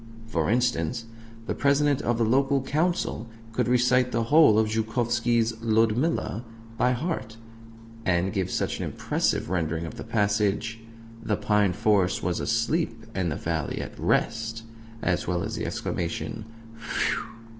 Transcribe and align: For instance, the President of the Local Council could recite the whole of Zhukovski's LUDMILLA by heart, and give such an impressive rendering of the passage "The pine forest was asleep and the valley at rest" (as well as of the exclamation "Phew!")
For 0.25 0.49
instance, 0.49 1.05
the 1.45 1.53
President 1.53 2.01
of 2.01 2.17
the 2.17 2.25
Local 2.25 2.63
Council 2.63 3.27
could 3.53 3.67
recite 3.67 4.11
the 4.11 4.23
whole 4.23 4.57
of 4.57 4.67
Zhukovski's 4.67 5.53
LUDMILLA 5.61 6.43
by 6.75 6.93
heart, 6.93 7.37
and 8.03 8.33
give 8.33 8.49
such 8.49 8.79
an 8.79 8.85
impressive 8.85 9.51
rendering 9.51 9.85
of 9.85 9.97
the 9.97 10.03
passage 10.03 10.79
"The 11.21 11.37
pine 11.37 11.73
forest 11.73 12.23
was 12.23 12.39
asleep 12.39 13.05
and 13.13 13.31
the 13.31 13.35
valley 13.35 13.79
at 13.79 13.93
rest" 13.99 14.63
(as 15.03 15.27
well 15.27 15.43
as 15.43 15.53
of 15.55 15.59
the 15.59 15.67
exclamation 15.67 16.45
"Phew!") 16.77 17.21